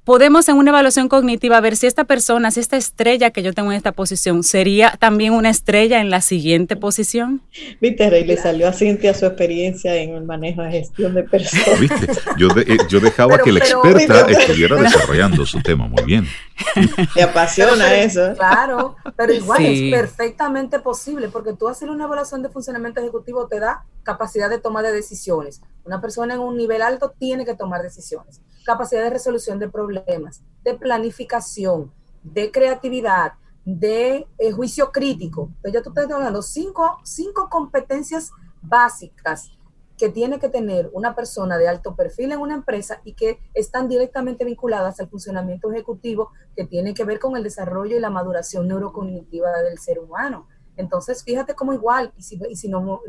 podemos 0.04 0.48
en 0.48 0.56
una 0.56 0.70
evaluación 0.70 1.08
cognitiva 1.08 1.60
ver 1.60 1.76
si 1.76 1.86
esta 1.86 2.04
persona, 2.04 2.50
si 2.50 2.60
esta 2.60 2.76
estrella 2.76 3.30
que 3.30 3.42
yo 3.42 3.52
tengo 3.52 3.70
en 3.70 3.76
esta 3.76 3.92
posición, 3.92 4.42
sería 4.42 4.96
también 4.98 5.32
una 5.32 5.50
estrella 5.50 6.00
en 6.00 6.10
la 6.10 6.20
siguiente 6.20 6.76
posición. 6.76 7.42
Viste, 7.80 8.10
Rey, 8.10 8.24
le 8.24 8.36
salió 8.36 8.68
a 8.68 8.72
Cintia 8.72 9.14
su 9.14 9.26
experiencia 9.26 9.94
en 9.94 10.10
el 10.14 10.24
manejo 10.24 10.62
de 10.62 10.70
gestión 10.72 11.14
de 11.14 11.22
personas. 11.22 11.80
¿Viste? 11.80 12.08
Yo, 12.36 12.48
eh, 12.56 12.78
yo 12.88 13.00
dejaba 13.00 13.38
que 13.38 13.52
la 13.52 13.60
experta 13.60 14.26
estuviera 14.28 14.76
desarrollando 14.76 15.46
su 15.46 15.60
tema 15.62 15.86
muy 15.86 16.02
bien. 16.04 16.26
Me 17.16 17.22
apasiona 17.22 17.94
eso. 17.94 18.34
Claro, 18.34 18.96
pero 19.16 19.32
igual 19.32 19.64
es 19.64 19.92
perfectamente 19.92 20.80
posible, 20.80 21.28
porque 21.28 21.52
tú 21.52 21.68
hacer 21.68 21.90
una 21.90 22.04
evaluación 22.04 22.42
de 22.42 22.48
funcionamiento 22.48 23.00
ejecutivo 23.00 23.46
te 23.46 23.60
da 23.60 23.84
capacidad 24.02 24.50
de 24.50 24.58
toma 24.58 24.82
de 24.82 24.92
decisiones. 24.92 25.60
Una 25.84 26.00
persona 26.00 26.34
en 26.34 26.40
un 26.40 26.56
nivel 26.56 26.82
alto 26.82 27.12
tiene 27.18 27.44
que 27.44 27.54
tomar 27.54 27.82
decisiones 27.82 28.40
capacidad 28.64 29.02
de 29.02 29.10
resolución 29.10 29.58
de 29.58 29.68
problemas, 29.68 30.42
de 30.64 30.74
planificación, 30.74 31.92
de 32.22 32.50
creatividad, 32.50 33.32
de 33.64 34.26
eh, 34.38 34.52
juicio 34.52 34.90
crítico. 34.90 35.50
Entonces 35.56 35.72
ya 35.72 35.82
tú 35.82 35.90
estás 35.90 36.10
hablando 36.10 36.42
cinco, 36.42 36.98
cinco 37.04 37.48
competencias 37.48 38.30
básicas 38.60 39.50
que 39.98 40.08
tiene 40.08 40.40
que 40.40 40.48
tener 40.48 40.90
una 40.94 41.14
persona 41.14 41.58
de 41.58 41.68
alto 41.68 41.94
perfil 41.94 42.32
en 42.32 42.40
una 42.40 42.54
empresa 42.54 43.00
y 43.04 43.12
que 43.14 43.38
están 43.54 43.88
directamente 43.88 44.44
vinculadas 44.44 44.98
al 44.98 45.08
funcionamiento 45.08 45.70
ejecutivo 45.70 46.30
que 46.56 46.64
tiene 46.64 46.94
que 46.94 47.04
ver 47.04 47.20
con 47.20 47.36
el 47.36 47.44
desarrollo 47.44 47.96
y 47.96 48.00
la 48.00 48.10
maduración 48.10 48.66
neurocognitiva 48.66 49.52
del 49.62 49.78
ser 49.78 50.00
humano. 50.00 50.48
Entonces, 50.76 51.22
fíjate 51.22 51.54
cómo 51.54 51.72
igual, 51.72 52.12
y 52.16 52.22
si, 52.22 52.40
y 52.48 52.56
si 52.56 52.68
nos, 52.68 53.00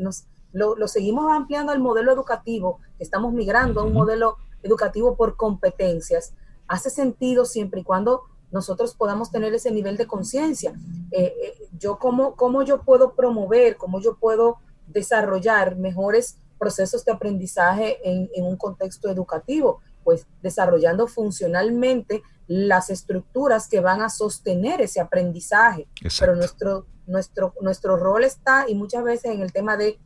lo, 0.52 0.76
lo, 0.76 0.86
seguimos 0.86 1.32
ampliando 1.32 1.72
al 1.72 1.80
modelo 1.80 2.12
educativo, 2.12 2.78
estamos 2.98 3.32
migrando 3.32 3.80
a 3.80 3.84
un 3.84 3.92
modelo 3.92 4.36
educativo 4.64 5.16
por 5.16 5.36
competencias, 5.36 6.34
hace 6.66 6.90
sentido 6.90 7.44
siempre 7.44 7.82
y 7.82 7.84
cuando 7.84 8.24
nosotros 8.50 8.94
podamos 8.94 9.30
tener 9.30 9.54
ese 9.54 9.70
nivel 9.70 9.96
de 9.96 10.06
conciencia. 10.06 10.74
Eh, 11.10 11.34
eh, 11.42 11.68
yo 11.78 11.98
cómo, 11.98 12.34
cómo 12.34 12.62
yo 12.62 12.82
puedo 12.82 13.14
promover, 13.14 13.76
cómo 13.76 14.00
yo 14.00 14.16
puedo 14.16 14.58
desarrollar 14.86 15.76
mejores 15.76 16.38
procesos 16.58 17.04
de 17.04 17.12
aprendizaje 17.12 17.98
en, 18.04 18.28
en 18.34 18.44
un 18.44 18.56
contexto 18.56 19.08
educativo, 19.08 19.80
pues 20.02 20.26
desarrollando 20.42 21.06
funcionalmente 21.06 22.22
las 22.46 22.90
estructuras 22.90 23.68
que 23.68 23.80
van 23.80 24.02
a 24.02 24.08
sostener 24.08 24.80
ese 24.80 25.00
aprendizaje. 25.00 25.88
Pero 26.20 26.36
nuestro, 26.36 26.86
nuestro, 27.06 27.54
nuestro 27.60 27.96
rol 27.96 28.24
está, 28.24 28.66
y 28.68 28.74
muchas 28.74 29.04
veces 29.04 29.32
en 29.32 29.40
el 29.40 29.52
tema 29.52 29.76
de, 29.76 29.98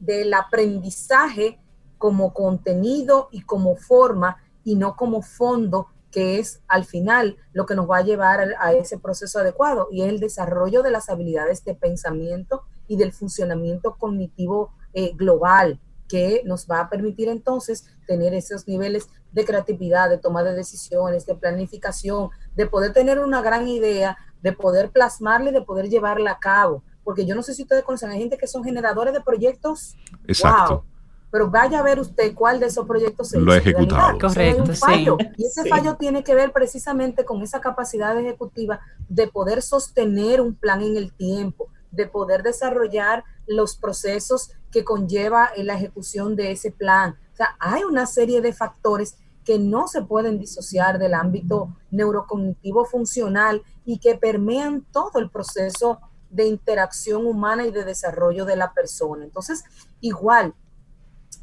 del 0.00 0.34
aprendizaje, 0.34 1.58
como 1.98 2.32
contenido 2.34 3.28
y 3.30 3.42
como 3.42 3.76
forma 3.76 4.38
y 4.64 4.74
no 4.76 4.96
como 4.96 5.22
fondo 5.22 5.88
que 6.10 6.38
es 6.38 6.60
al 6.68 6.84
final 6.84 7.36
lo 7.52 7.66
que 7.66 7.74
nos 7.74 7.90
va 7.90 7.98
a 7.98 8.02
llevar 8.02 8.54
a, 8.58 8.72
ese 8.72 8.98
proceso 8.98 9.38
adecuado 9.38 9.88
y 9.90 10.02
es 10.02 10.08
el 10.08 10.20
desarrollo 10.20 10.82
de 10.82 10.90
las 10.90 11.10
habilidades 11.10 11.64
de 11.64 11.74
pensamiento 11.74 12.62
y 12.88 12.96
del 12.96 13.12
funcionamiento 13.12 13.96
cognitivo 13.98 14.72
eh, 14.94 15.12
global 15.14 15.80
que 16.08 16.42
nos 16.44 16.66
va 16.70 16.80
a 16.80 16.88
permitir 16.88 17.28
entonces 17.28 17.86
tener 18.06 18.32
esos 18.32 18.66
niveles 18.68 19.08
de 19.32 19.44
creatividad, 19.44 20.08
de 20.08 20.18
toma 20.18 20.42
de 20.42 20.54
decisiones, 20.54 21.26
de 21.26 21.34
planificación, 21.34 22.30
de 22.54 22.66
poder 22.66 22.92
tener 22.92 23.18
una 23.18 23.42
gran 23.42 23.68
idea 23.68 24.16
de 24.42 24.52
poder 24.52 24.90
plasmarla 24.90 25.50
y 25.50 25.52
de 25.52 25.62
poder 25.62 25.88
llevarla 25.88 26.32
a 26.32 26.38
cabo. 26.38 26.82
Porque 27.02 27.26
yo 27.26 27.34
no 27.34 27.42
sé 27.42 27.54
si 27.54 27.62
ustedes 27.62 27.82
conocen, 27.82 28.10
hay 28.10 28.20
gente 28.20 28.38
que 28.38 28.46
son 28.46 28.64
generadores 28.64 29.12
de 29.12 29.20
proyectos. 29.20 29.96
Exacto. 30.26 30.84
Pero 31.30 31.50
vaya 31.50 31.80
a 31.80 31.82
ver 31.82 31.98
usted 31.98 32.34
cuál 32.34 32.60
de 32.60 32.66
esos 32.66 32.86
proyectos 32.86 33.28
se 33.30 33.40
lo 33.40 33.52
ha 33.52 33.58
ejecutado. 33.58 34.18
Correcto, 34.18 34.74
sí. 34.74 35.06
Y 35.36 35.46
ese 35.46 35.68
fallo 35.68 35.96
tiene 35.96 36.22
que 36.22 36.34
ver 36.34 36.52
precisamente 36.52 37.24
con 37.24 37.42
esa 37.42 37.60
capacidad 37.60 38.16
ejecutiva 38.18 38.80
de 39.08 39.26
poder 39.28 39.62
sostener 39.62 40.40
un 40.40 40.54
plan 40.54 40.82
en 40.82 40.96
el 40.96 41.12
tiempo, 41.12 41.68
de 41.90 42.06
poder 42.06 42.42
desarrollar 42.42 43.24
los 43.46 43.76
procesos 43.76 44.50
que 44.70 44.84
conlleva 44.84 45.50
la 45.56 45.74
ejecución 45.74 46.36
de 46.36 46.52
ese 46.52 46.70
plan. 46.70 47.16
O 47.32 47.36
sea, 47.36 47.56
hay 47.58 47.84
una 47.84 48.06
serie 48.06 48.40
de 48.40 48.52
factores 48.52 49.16
que 49.44 49.58
no 49.58 49.86
se 49.86 50.02
pueden 50.02 50.38
disociar 50.38 50.98
del 50.98 51.14
ámbito 51.14 51.76
neurocognitivo 51.90 52.84
funcional 52.84 53.62
y 53.84 53.98
que 53.98 54.16
permean 54.16 54.84
todo 54.90 55.20
el 55.20 55.30
proceso 55.30 56.00
de 56.30 56.46
interacción 56.46 57.24
humana 57.26 57.64
y 57.64 57.70
de 57.70 57.84
desarrollo 57.84 58.44
de 58.44 58.56
la 58.56 58.72
persona. 58.72 59.24
Entonces, 59.24 59.64
igual, 60.00 60.54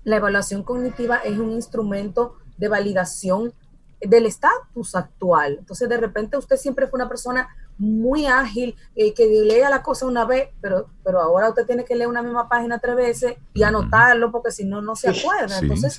la 0.03 0.17
evaluación 0.17 0.63
cognitiva 0.63 1.17
es 1.17 1.38
un 1.38 1.51
instrumento 1.51 2.36
de 2.57 2.67
validación 2.67 3.53
del 4.01 4.25
estatus 4.25 4.95
actual. 4.95 5.57
Entonces, 5.60 5.88
de 5.88 5.98
repente 5.98 6.38
usted 6.38 6.57
siempre 6.57 6.88
fue 6.88 6.98
una 6.98 7.07
persona 7.07 7.48
muy 7.77 8.25
ágil, 8.25 8.75
eh, 8.95 9.13
que 9.13 9.25
lea 9.25 9.69
la 9.69 9.81
cosa 9.81 10.05
una 10.05 10.25
vez, 10.25 10.50
pero, 10.62 10.88
pero 11.03 11.22
ahora 11.22 11.50
usted 11.50 11.65
tiene 11.65 11.86
que 11.86 11.95
leer 11.95 12.10
una 12.10 12.22
misma 12.22 12.48
página 12.48 12.79
tres 12.79 12.95
veces 12.95 13.36
y 13.53 13.63
anotarlo 13.63 14.31
porque 14.31 14.51
si 14.51 14.65
no, 14.65 14.81
no 14.81 14.95
se 14.95 15.10
acuerda. 15.10 15.57
Entonces, 15.60 15.98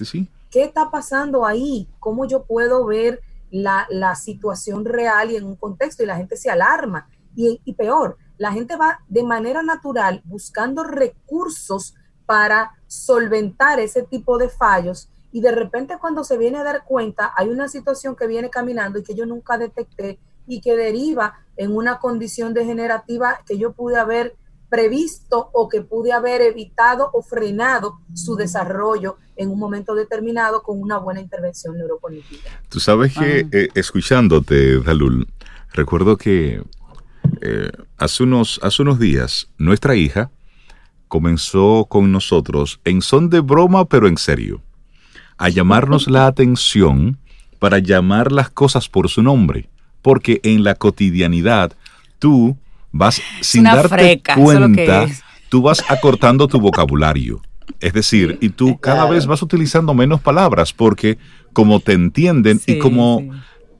¿qué 0.51 0.63
está 0.63 0.91
pasando 0.91 1.45
ahí? 1.45 1.89
¿Cómo 1.99 2.27
yo 2.27 2.45
puedo 2.45 2.85
ver 2.85 3.21
la, 3.51 3.87
situación 4.17 4.85
real 4.85 5.31
y 5.31 5.37
en 5.37 5.45
un 5.45 5.57
contexto? 5.57 6.03
Y 6.03 6.07
la 6.07 6.17
gente 6.17 6.37
se 6.37 6.51
alarma. 6.51 7.09
Y, 7.35 7.61
y 7.65 7.75
peor, 7.75 8.17
la 8.39 8.53
gente 8.53 8.77
va 8.77 9.01
de 9.09 9.25
manera 9.25 9.63
natural 9.63 10.23
buscando 10.25 10.85
recursos 10.85 11.95
para 12.27 12.73
solventar 12.87 13.81
ese 13.81 14.03
tipo 14.03 14.39
de 14.39 14.49
fallos 14.49 15.09
y 15.33 15.41
de 15.41 15.51
repente 15.53 15.97
cuando 16.01 16.23
se 16.23 16.39
viene 16.39 16.59
a 16.59 16.65
dar 16.65 16.85
cuenta 16.85 17.33
hay 17.37 17.49
una 17.49 17.69
situación 17.69 18.15
que 18.15 18.27
viene 18.27 18.51
caminando 18.51 18.99
y 18.99 19.03
que 19.03 19.15
yo 19.15 19.27
nunca 19.27 19.59
detecté 19.59 20.19
y 20.47 20.61
que 20.61 20.77
deriva 20.77 21.41
en 21.57 21.75
una 21.75 21.99
condición 21.99 22.55
degenerativa 22.55 23.41
que 23.47 23.59
yo 23.59 23.73
pude 23.73 23.97
haber 23.97 24.37
previsto 24.69 25.51
o 25.53 25.69
que 25.69 25.83
pude 25.83 26.13
haber 26.13 26.41
evitado 26.41 27.11
o 27.13 27.23
frenado 27.23 28.01
su 28.15 28.37
desarrollo 28.37 29.19
en 29.37 29.51
un 29.51 29.59
momento 29.59 29.95
determinado 29.95 30.63
con 30.63 30.81
una 30.81 30.99
buena 30.99 31.21
intervención 31.21 31.77
neurocognitiva. 31.77 32.43
Tú 32.69 32.81
sabes 32.81 33.17
que 33.17 33.47
eh, 33.53 33.69
escuchándote, 33.75 34.81
Dalul, 34.81 35.29
recuerdo 35.73 36.17
que 36.17 36.63
eh, 37.41 37.71
hace, 37.97 38.23
unos, 38.23 38.61
hace 38.63 38.83
unos 38.83 38.99
días 38.99 39.49
nuestra 39.59 39.95
hija 39.95 40.31
comenzó 41.09 41.87
con 41.89 42.13
nosotros 42.13 42.81
en 42.85 43.03
son 43.03 43.31
de 43.31 43.41
broma 43.41 43.87
pero 43.87 44.09
en 44.09 44.17
serio 44.17 44.63
a 45.37 45.49
llamarnos 45.49 46.09
la 46.09 46.27
atención 46.27 47.19
para 47.59 47.79
llamar 47.79 48.33
las 48.33 48.51
cosas 48.51 48.89
por 48.89 49.09
su 49.09 49.23
nombre 49.23 49.69
porque 50.05 50.41
en 50.43 50.65
la 50.65 50.75
cotidianidad 50.75 51.73
tú 52.19 52.59
vas 52.93 53.23
sin 53.41 53.65
darte 53.65 54.23
cuenta, 54.37 55.07
tú 55.49 55.63
vas 55.63 55.83
acortando 55.89 56.47
tu 56.47 56.61
vocabulario. 56.61 57.41
Es 57.81 57.95
decir, 57.95 58.37
y 58.43 58.51
tú 58.51 58.79
cada 58.81 59.09
vez 59.09 59.27
vas 59.27 59.41
utilizando 59.41 59.95
menos 59.95 60.21
palabras 60.21 60.75
porque 60.75 61.17
como 61.55 61.81
te 61.81 61.93
entienden 61.93 62.61
y 62.67 62.79
como 62.79 63.23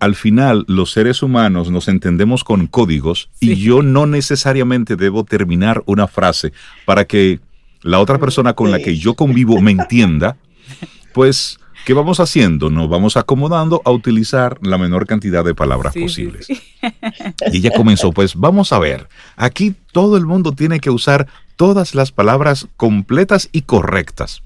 al 0.05 0.15
final 0.15 0.65
los 0.69 0.93
seres 0.93 1.23
humanos 1.23 1.71
nos 1.71 1.89
entendemos 1.89 2.45
con 2.45 2.67
códigos 2.67 3.31
y 3.41 3.57
yo 3.57 3.83
no 3.83 4.07
necesariamente 4.07 4.97
debo 4.97 5.25
terminar 5.25 5.83
una 5.87 6.07
frase 6.07 6.53
para 6.85 7.07
que 7.07 7.41
la 7.81 8.01
otra 8.01 8.19
persona 8.19 8.53
con 8.53 8.71
la 8.71 8.79
que 8.81 8.99
yo 8.99 9.15
convivo 9.15 9.61
me 9.61 9.71
entienda, 9.73 10.37
pues 11.13 11.59
¿Qué 11.85 11.93
vamos 11.93 12.19
haciendo? 12.19 12.71
Nos 12.71 12.89
vamos 12.89 13.19
acomodando 13.19 13.83
a 13.85 13.91
utilizar 13.91 14.57
la 14.63 14.79
menor 14.79 15.07
cantidad 15.07 15.45
de 15.45 15.55
palabras 15.55 15.93
posibles. 15.93 16.49
Y 16.49 17.59
ella 17.59 17.73
comenzó, 17.77 18.11
pues 18.11 18.37
vamos 18.37 18.73
a 18.73 18.79
ver, 18.79 19.07
aquí 19.37 19.75
todo 19.93 20.17
el 20.17 20.25
mundo 20.25 20.53
tiene 20.53 20.81
que 20.81 20.89
usar 20.89 21.27
todas 21.57 21.95
las 21.95 22.11
palabras 22.11 22.69
completas 22.79 23.51
y 23.53 23.63
correctas. 23.63 24.43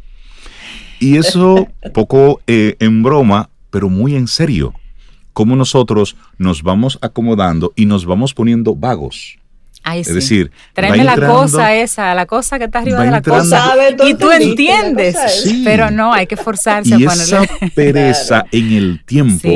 Y 0.98 1.16
eso 1.16 1.68
poco 1.94 2.40
eh, 2.48 2.74
en 2.80 3.04
broma, 3.04 3.50
pero 3.70 3.88
muy 3.88 4.16
en 4.16 4.26
serio, 4.26 4.74
cómo 5.38 5.55
nosotros 5.55 6.16
nos 6.37 6.64
vamos 6.64 6.98
acomodando 7.01 7.72
y 7.77 7.87
nos 7.87 8.07
vamos 8.07 8.35
poniendo 8.35 8.74
vagos 8.74 9.38
es 9.94 10.12
decir, 10.12 10.51
tráeme 10.74 11.05
la 11.05 11.14
cosa 11.14 11.74
esa, 11.77 12.12
la 12.12 12.27
cosa 12.27 12.59
que 12.59 12.64
está 12.64 12.81
arriba 12.81 13.05
de 13.05 13.11
la 13.12 13.22
cosa. 13.22 13.72
Y 14.05 14.14
tú 14.14 14.33
entiendes, 14.33 15.16
pero 15.64 15.92
no, 15.92 16.12
hay 16.12 16.27
que 16.27 16.37
forzarse 16.37 16.90
y 16.90 17.05
a 17.05 17.09
ponerle. 17.09 17.22
Esa 17.22 17.46
pereza 17.74 18.44
en 18.51 18.72
el 18.72 19.05
tiempo 19.05 19.48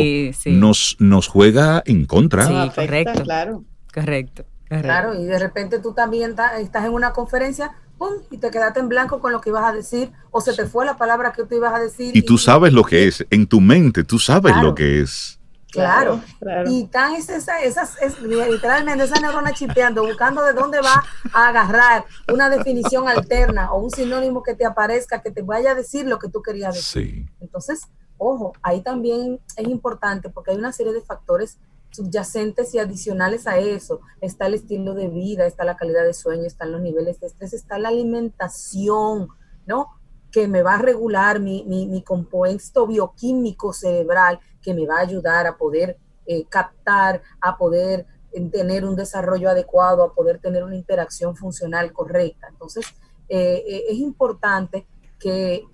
Nos, 0.47 0.97
nos 1.01 1.27
juega 1.27 1.83
en 1.85 2.07
contra. 2.07 2.47
Sí, 2.47 2.71
correcto. 2.75 3.25
Claro. 3.25 3.65
Correcto. 3.93 4.45
Claro, 4.69 5.21
y 5.21 5.25
de 5.25 5.39
repente 5.39 5.81
tú 5.81 5.93
también 5.93 6.35
estás 6.61 6.85
en 6.87 6.93
una 6.93 7.13
conferencia, 7.13 7.73
¡pum! 7.99 8.15
y 8.31 8.39
te 8.39 8.51
quedaste 8.51 8.79
en 8.79 8.89
blanco 8.89 9.21
con 9.21 9.33
lo 9.33 9.41
que 9.41 9.51
ibas 9.51 9.65
a 9.65 9.73
decir, 9.73 10.13
o 10.31 10.41
se 10.41 10.55
te 10.55 10.65
fue 10.65 10.87
la 10.87 10.97
palabra 10.97 11.33
que 11.33 11.43
tú 11.43 11.57
ibas 11.57 11.75
a 11.75 11.81
decir. 11.81 12.17
Y, 12.17 12.23
tú 12.23 12.39
sabes 12.39 12.73
lo 12.73 12.85
que 12.85 13.07
es, 13.07 13.27
en 13.29 13.47
tu 13.47 13.61
mente, 13.61 14.05
tú 14.05 14.19
sabes 14.19 14.57
lo 14.63 14.75
que 14.75 15.01
es. 15.01 15.42
Claro. 15.73 16.21
Y 16.67 16.85
tan 16.89 17.15
es 17.15 17.31
esa, 17.31 17.61
esas, 17.61 18.01
es, 18.03 18.21
literalmente 18.21 19.05
esa 19.05 19.19
neurona 19.21 19.53
chipeando, 19.53 20.05
buscando 20.05 20.45
de 20.45 20.53
dónde 20.53 20.81
va 20.81 21.03
a 21.33 21.49
agarrar 21.49 22.05
una 22.33 22.51
definición 22.51 23.09
alterna 23.09 23.73
o 23.73 23.81
un 23.81 23.91
sinónimo 23.91 24.43
que 24.43 24.55
te 24.55 24.67
aparezca, 24.67 25.23
que 25.23 25.31
te 25.31 25.41
vaya 25.41 25.71
a 25.71 25.75
decir 25.75 26.07
lo 26.07 26.19
que 26.19 26.29
tú 26.29 26.43
querías 26.43 26.75
decir. 26.75 27.27
Entonces, 27.41 27.89
ojo, 28.19 28.53
ahí 28.63 28.83
también 28.83 29.41
es 29.57 29.67
importante 29.67 30.29
porque 30.29 30.51
hay 30.51 30.59
una 30.59 30.73
serie 30.73 30.93
de 30.93 31.01
factores 31.01 31.59
subyacentes 31.91 32.75
y 32.75 32.79
adicionales 32.79 33.47
a 33.47 33.57
eso. 33.57 34.01
Está 34.21 34.47
el 34.47 34.55
estilo 34.55 34.93
de 34.95 35.09
vida, 35.09 35.47
está 35.47 35.65
la 35.65 35.77
calidad 35.77 36.05
de 36.05 36.13
sueño, 36.13 36.45
están 36.45 36.73
los 36.73 36.83
niveles 36.83 37.19
de 37.21 37.29
estrés, 37.29 37.55
está 37.55 37.79
la 37.79 37.89
alimentación, 37.89 39.29
¿no? 39.67 39.89
Que 40.33 40.49
me 40.49 40.63
va 40.63 40.75
a 40.75 40.79
regular 40.79 41.39
mi, 41.39 41.65
mi, 41.65 42.03
compuesto 42.03 42.87
bioquímico 42.87 43.73
cerebral 43.73 44.41
que 44.63 44.75
me 44.75 44.87
va 44.87 44.97
a 44.97 45.03
ayudar 45.03 45.47
a 45.47 45.57
poder 45.57 45.99
eh, 46.25 46.47
captar, 46.49 47.21
a 47.41 47.59
poder 47.59 48.07
eh, 48.33 48.49
tener 48.49 48.85
un 48.85 48.95
desarrollo 48.95 49.51
adecuado, 49.51 50.05
a 50.05 50.15
poder 50.15 50.39
tener 50.39 50.63
una 50.63 50.77
interacción 50.77 51.35
funcional 51.35 51.93
correcta. 51.93 52.47
Entonces, 52.49 52.87
eh, 53.29 53.85
es 53.89 53.99
importante 53.99 54.87
que, 55.19 55.65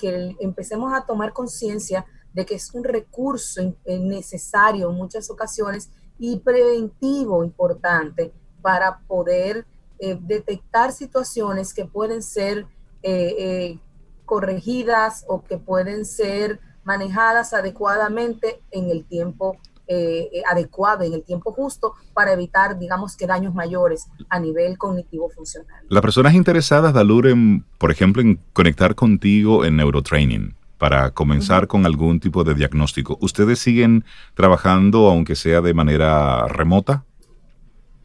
empecemos 0.41 0.93
a 0.95 1.05
tomar 1.05 1.33
conciencia 1.33 2.07
de 2.33 2.47
que 2.47 2.55
es 2.55 2.73
un 2.75 2.85
recurso 2.85 3.75
necesario 3.87 4.91
en 4.91 4.97
muchas 4.97 5.31
ocasiones 5.31 5.91
y 6.19 6.39
preventivo 6.41 7.45
importante 7.45 8.33
para 8.61 8.99
poder 9.07 9.67
detectar 9.99 10.93
situaciones 10.93 11.73
que 11.73 11.87
pueden 11.87 12.23
ser 12.23 12.67
corregidas 14.29 15.25
o 15.27 15.43
que 15.43 15.57
pueden 15.59 16.05
ser 16.05 16.61
manejadas 16.85 17.53
adecuadamente 17.53 18.61
en 18.71 18.91
el 18.91 19.05
tiempo 19.05 19.57
eh, 19.91 20.29
eh, 20.33 20.43
adecuado, 20.47 21.03
en 21.03 21.15
el 21.15 21.25
tiempo 21.25 21.51
justo, 21.51 21.95
para 22.13 22.35
evitar, 22.35 22.79
digamos, 22.79 23.17
que 23.17 23.27
daños 23.27 23.55
mayores 23.55 24.07
a 24.29 24.39
nivel 24.39 24.77
cognitivo 24.77 25.31
funcional. 25.31 25.83
Las 25.89 26.03
personas 26.03 26.35
interesadas, 26.35 26.93
Dalur, 26.93 27.27
en, 27.27 27.65
por 27.79 27.91
ejemplo, 27.91 28.21
en 28.21 28.39
conectar 28.53 28.95
contigo 28.95 29.65
en 29.65 29.77
neurotraining 29.77 30.55
para 30.77 31.13
comenzar 31.13 31.67
con 31.69 31.87
algún 31.87 32.21
tipo 32.21 32.45
de 32.45 32.55
diagnóstico, 32.55 33.17
¿ustedes 33.23 33.61
siguen 33.61 34.05
trabajando, 34.35 35.09
aunque 35.09 35.35
sea 35.35 35.63
de 35.63 35.73
manera 35.73 36.47
remota? 36.49 37.07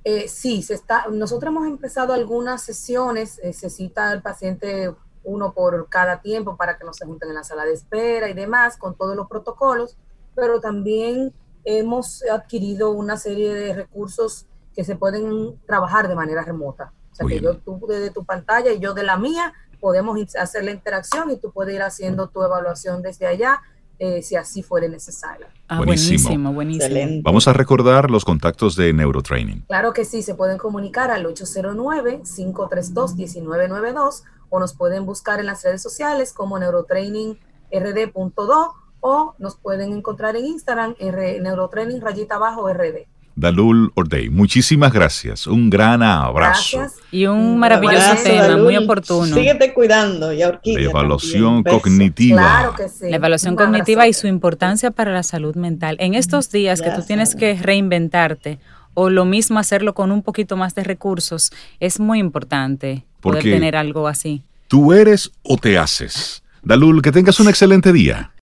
Eh, 0.05 0.29
sí, 0.29 0.63
se 0.63 0.75
está, 0.75 1.05
nosotros 1.11 1.51
hemos 1.51 1.67
empezado 1.67 2.13
algunas 2.13 2.61
sesiones, 2.61 3.41
se 3.51 3.69
cita 3.69 4.13
el 4.13 4.21
paciente 4.21 4.93
uno 5.23 5.53
por 5.53 5.89
cada 5.89 6.21
tiempo 6.21 6.57
para 6.57 6.77
que 6.77 6.85
no 6.85 6.93
se 6.93 7.05
junten 7.05 7.29
en 7.29 7.35
la 7.35 7.43
sala 7.43 7.65
de 7.65 7.73
espera 7.73 8.29
y 8.29 8.33
demás, 8.33 8.77
con 8.77 8.95
todos 8.95 9.15
los 9.15 9.27
protocolos, 9.27 9.97
pero 10.35 10.59
también 10.59 11.33
hemos 11.65 12.23
adquirido 12.23 12.91
una 12.91 13.17
serie 13.17 13.53
de 13.53 13.73
recursos 13.73 14.47
que 14.75 14.83
se 14.83 14.95
pueden 14.95 15.59
trabajar 15.65 16.07
de 16.07 16.15
manera 16.15 16.43
remota. 16.43 16.91
O 17.11 17.15
sea, 17.15 17.27
que 17.27 17.39
yo 17.39 17.57
tú 17.57 17.79
desde 17.87 18.09
tu 18.09 18.25
pantalla 18.25 18.71
y 18.71 18.79
yo 18.79 18.93
de 18.93 19.03
la 19.03 19.17
mía 19.17 19.53
podemos 19.79 20.17
hacer 20.35 20.63
la 20.63 20.71
interacción 20.71 21.29
y 21.29 21.37
tú 21.37 21.51
puedes 21.51 21.75
ir 21.75 21.83
haciendo 21.83 22.29
tu 22.29 22.41
evaluación 22.41 23.01
desde 23.01 23.27
allá 23.27 23.61
eh, 24.03 24.21
si 24.21 24.35
así 24.35 24.61
fuera 24.61 24.85
necesario. 24.89 25.47
Ah, 25.69 25.77
buenísimo, 25.77 26.51
buenísimo. 26.51 27.21
Vamos 27.23 27.47
a 27.47 27.53
recordar 27.53 28.11
los 28.11 28.25
contactos 28.25 28.75
de 28.75 28.91
Neurotraining. 28.91 29.61
Claro 29.61 29.93
que 29.93 30.03
sí, 30.03 30.21
se 30.21 30.35
pueden 30.35 30.57
comunicar 30.57 31.09
al 31.09 31.25
809-532-1992 31.25 34.23
o 34.49 34.59
nos 34.59 34.73
pueden 34.73 35.05
buscar 35.05 35.39
en 35.39 35.45
las 35.45 35.63
redes 35.63 35.81
sociales 35.81 36.33
como 36.33 36.59
neurotrainingrd.do 36.59 38.73
o 38.99 39.35
nos 39.39 39.55
pueden 39.55 39.93
encontrar 39.93 40.35
en 40.35 40.47
Instagram 40.47 40.95
neurotraining 40.99 42.01
rayita 42.01 42.35
abajo 42.35 42.67
rd. 42.67 43.07
Dalul 43.35 43.91
Ordey, 43.95 44.29
muchísimas 44.29 44.93
gracias. 44.93 45.47
Un 45.47 45.69
gran 45.69 46.03
abrazo. 46.03 46.85
Y 47.11 47.25
un 47.25 47.57
maravilloso 47.57 48.15
tema, 48.23 48.57
muy 48.57 48.77
oportuno. 48.77 49.35
Síguete 49.35 49.73
cuidando. 49.73 50.31
Y 50.31 50.39
La 50.39 50.81
evaluación 50.81 51.63
cognitiva. 51.63 52.75
La 53.01 53.15
evaluación 53.15 53.55
cognitiva 53.55 54.07
y 54.07 54.13
su 54.13 54.27
importancia 54.27 54.91
para 54.91 55.11
la 55.11 55.23
salud 55.23 55.55
mental. 55.55 55.97
En 55.99 56.13
estos 56.13 56.51
días 56.51 56.81
que 56.81 56.91
tú 56.91 57.01
tienes 57.01 57.35
que 57.35 57.55
reinventarte 57.55 58.59
o 58.93 59.09
lo 59.09 59.25
mismo 59.25 59.57
hacerlo 59.57 59.95
con 59.95 60.11
un 60.11 60.21
poquito 60.21 60.55
más 60.55 60.75
de 60.75 60.83
recursos, 60.83 61.51
es 61.79 61.99
muy 61.99 62.19
importante 62.19 63.05
poder 63.21 63.43
tener 63.43 63.75
algo 63.75 64.07
así. 64.07 64.43
Tú 64.67 64.93
eres 64.93 65.31
o 65.41 65.57
te 65.57 65.77
haces. 65.77 66.43
Dalul, 66.61 67.01
que 67.01 67.11
tengas 67.11 67.39
un 67.39 67.49
excelente 67.49 67.91
día. 67.91 68.31